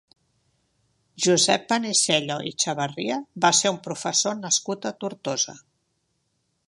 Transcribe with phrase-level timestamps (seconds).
[1.25, 5.57] Josep Panisello i Chavarria va ser un professor nascut a Tortosa.